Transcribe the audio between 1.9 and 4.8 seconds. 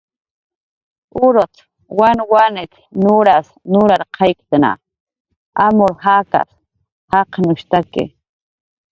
wanwanit"" nuras nurarqayktna,